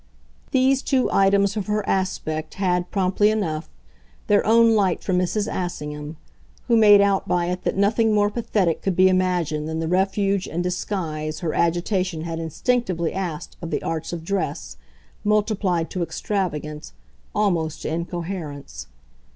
These 0.49 0.81
two 0.81 1.11
items 1.11 1.55
of 1.55 1.67
her 1.67 1.87
aspect 1.87 2.55
had, 2.55 2.89
promptly 2.89 3.29
enough, 3.29 3.69
their 4.25 4.43
own 4.47 4.71
light 4.73 5.03
for 5.03 5.13
Mrs. 5.13 5.47
Assingham, 5.47 6.17
who 6.67 6.75
made 6.75 7.01
out 7.01 7.27
by 7.27 7.45
it 7.51 7.63
that 7.65 7.77
nothing 7.77 8.11
more 8.11 8.31
pathetic 8.31 8.81
could 8.81 8.95
be 8.95 9.07
imagined 9.09 9.67
than 9.69 9.77
the 9.79 9.87
refuge 9.87 10.47
and 10.47 10.63
disguise 10.63 11.41
her 11.41 11.53
agitation 11.53 12.21
had 12.21 12.39
instinctively 12.39 13.13
asked 13.13 13.57
of 13.61 13.69
the 13.69 13.83
arts 13.83 14.11
of 14.11 14.23
dress, 14.23 14.75
multiplied 15.23 15.91
to 15.91 16.01
extravagance, 16.01 16.93
almost 17.35 17.83
to 17.83 17.89
incoherence. 17.89 18.87